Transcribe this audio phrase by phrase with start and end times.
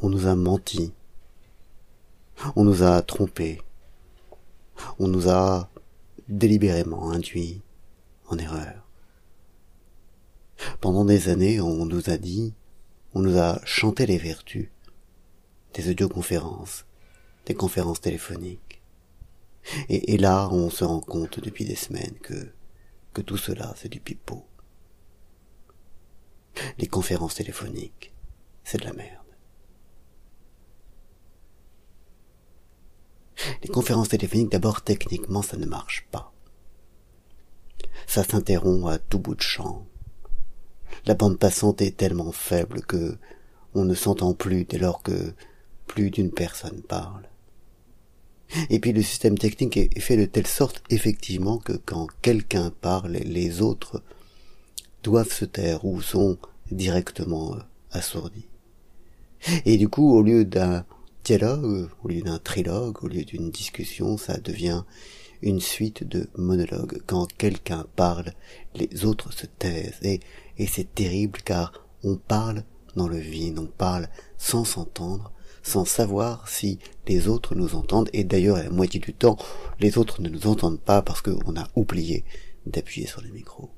[0.00, 0.92] on nous a menti,
[2.56, 3.60] on nous a trompés,
[4.98, 5.70] on nous a
[6.28, 7.62] délibérément induits
[8.28, 8.86] en erreur.
[10.80, 12.54] Pendant des années, on nous a dit,
[13.14, 14.68] on nous a chanté les vertus
[15.74, 16.84] des audioconférences,
[17.46, 18.82] des conférences téléphoniques.
[19.88, 22.52] Et, et là, on se rend compte depuis des semaines que,
[23.12, 24.44] que tout cela, c'est du pipeau.
[26.78, 28.12] Les conférences téléphoniques,
[28.64, 29.27] c'est de la merde.
[33.62, 36.32] Les conférences téléphoniques, d'abord, techniquement, ça ne marche pas.
[38.06, 39.86] Ça s'interrompt à tout bout de champ.
[41.06, 43.16] La bande passante est tellement faible que
[43.74, 45.34] on ne s'entend plus dès lors que
[45.86, 47.28] plus d'une personne parle.
[48.70, 53.12] Et puis le système technique est fait de telle sorte effectivement que quand quelqu'un parle,
[53.12, 54.02] les autres
[55.02, 56.38] doivent se taire ou sont
[56.70, 58.48] directement euh, assourdis.
[59.64, 60.84] Et du coup, au lieu d'un
[61.24, 64.84] dialogue, au lieu d'un trilogue, au lieu d'une discussion, ça devient
[65.42, 67.00] une suite de monologues.
[67.06, 68.32] Quand quelqu'un parle,
[68.74, 70.00] les autres se taisent.
[70.02, 70.20] Et,
[70.66, 72.64] c'est terrible car on parle
[72.96, 74.08] dans le vide, on parle
[74.38, 78.10] sans s'entendre, sans savoir si les autres nous entendent.
[78.12, 79.36] Et d'ailleurs, la moitié du temps,
[79.78, 82.24] les autres ne nous entendent pas parce qu'on a oublié
[82.66, 83.70] d'appuyer sur le micro.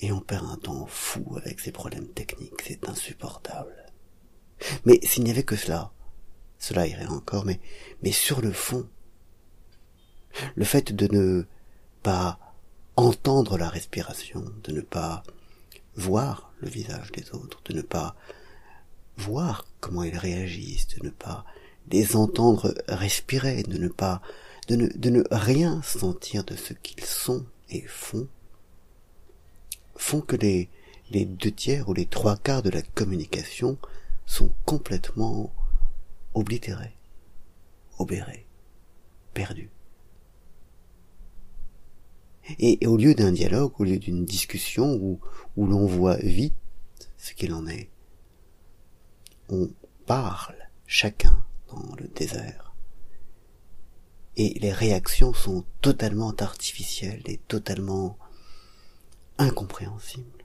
[0.00, 3.89] Et on perd un temps fou avec ces problèmes techniques, c'est insupportable.
[4.84, 5.92] Mais s'il n'y avait que cela,
[6.58, 7.60] cela irait encore, mais,
[8.02, 8.88] mais sur le fond,
[10.54, 11.44] le fait de ne
[12.02, 12.38] pas
[12.96, 15.22] entendre la respiration, de ne pas
[15.96, 18.14] voir le visage des autres, de ne pas
[19.16, 21.44] voir comment ils réagissent, de ne pas
[21.90, 24.22] les entendre respirer, de ne pas,
[24.68, 28.28] de ne, de ne rien sentir de ce qu'ils sont et font,
[29.96, 30.68] font que les,
[31.10, 33.78] les deux tiers ou les trois quarts de la communication
[34.26, 35.52] sont complètement
[36.34, 36.96] oblitérés,
[37.98, 38.46] obérés,
[39.34, 39.70] perdus.
[42.58, 45.20] Et, au lieu d'un dialogue, au lieu d'une discussion où,
[45.56, 46.54] où l'on voit vite
[47.16, 47.90] ce qu'il en est,
[49.48, 49.70] on
[50.06, 52.74] parle chacun dans le désert.
[54.36, 58.18] Et les réactions sont totalement artificielles et totalement
[59.38, 60.44] incompréhensibles.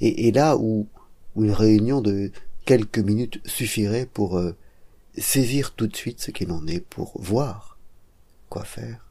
[0.00, 0.86] Et, là où,
[1.34, 2.30] où, une réunion de
[2.64, 4.56] quelques minutes suffirait pour euh,
[5.16, 7.78] saisir tout de suite ce qu'il en est, pour voir
[8.48, 9.06] quoi faire,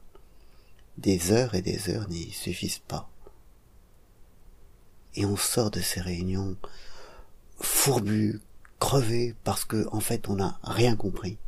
[0.98, 3.10] des heures et des heures n'y suffisent pas.
[5.14, 6.56] Et on sort de ces réunions
[7.60, 8.40] fourbu,
[8.78, 11.38] crevé, parce que en fait on n'a rien compris,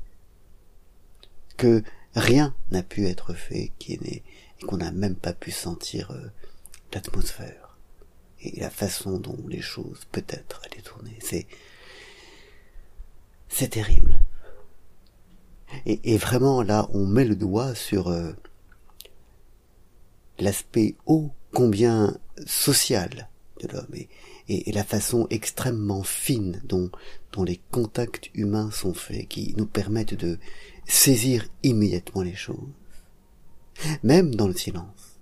[1.56, 1.82] que
[2.14, 4.22] rien n'a pu être fait qui est né,
[4.60, 6.30] et qu'on n'a même pas pu sentir euh,
[6.92, 7.63] l'atmosphère
[8.42, 11.16] et la façon dont les choses peut-être allaient tourner.
[11.20, 11.46] C'est
[13.48, 14.20] c'est terrible.
[15.86, 18.32] Et, vraiment là, on met le doigt sur euh,
[20.38, 23.28] l'aspect ô combien social
[23.60, 24.08] de l'homme et,
[24.48, 26.90] et, la façon extrêmement fine dont,
[27.32, 30.38] dont les contacts humains sont faits, qui nous permettent de
[30.86, 32.58] saisir immédiatement les choses,
[34.02, 35.13] même dans le silence.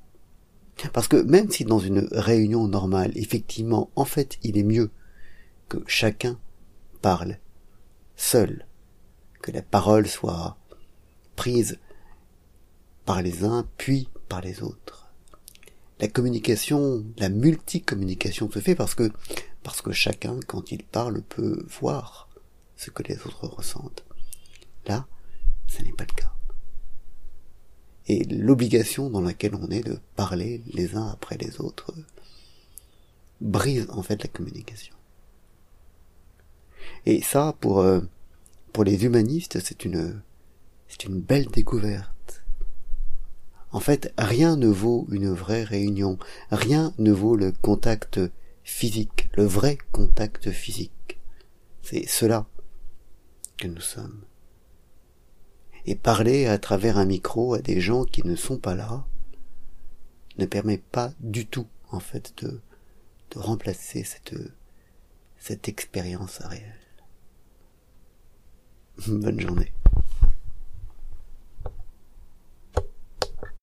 [0.93, 4.91] Parce que même si dans une réunion normale, effectivement, en fait, il est mieux
[5.69, 6.39] que chacun
[7.01, 7.39] parle
[8.17, 8.67] seul,
[9.41, 10.57] que la parole soit
[11.37, 11.79] prise
[13.05, 15.03] par les uns puis par les autres
[16.03, 19.13] la communication, la multicommunication se fait parce que,
[19.63, 22.29] parce que chacun, quand il parle, peut voir
[22.77, 24.05] ce que les autres ressentent.
[24.87, 25.07] Là,
[25.69, 26.33] ce n'est pas le cas.
[28.09, 31.95] Et l'obligation dans laquelle on est de parler les uns après les autres
[33.41, 34.95] brise en fait la communication.
[37.07, 38.01] Et ça, pour, euh,
[38.73, 40.21] pour les humanistes, c'est une,
[40.89, 42.13] c'est une belle découverte
[43.73, 46.19] en fait, rien ne vaut une vraie réunion,
[46.51, 48.21] rien ne vaut le contact
[48.65, 51.19] physique, le vrai contact physique.
[51.83, 52.47] C'est cela
[53.57, 54.25] que nous sommes.
[55.87, 59.05] Et parler à travers un micro à des gens qui ne sont pas là
[60.39, 62.61] ne permet pas du tout, en fait, de,
[63.35, 64.35] remplacer cette,
[65.39, 66.77] cette expérience réelle.
[69.09, 69.73] Bonne journée.